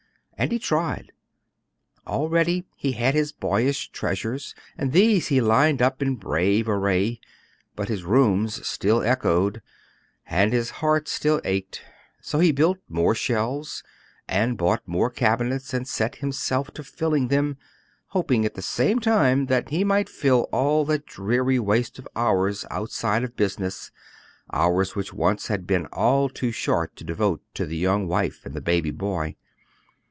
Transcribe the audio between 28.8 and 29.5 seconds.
boy.